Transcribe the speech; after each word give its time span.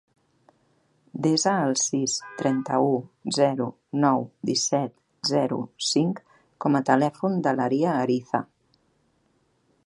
Desa 1.25 1.51
el 1.65 1.75
sis, 1.81 2.15
trenta-u, 2.39 2.95
zero, 3.39 3.67
nou, 4.05 4.25
disset, 4.51 4.95
zero, 5.33 5.61
cinc 5.91 6.23
com 6.67 6.81
a 6.81 6.83
telèfon 6.91 7.37
de 7.49 7.55
l'Aria 7.59 7.95
Ariza. 8.09 8.43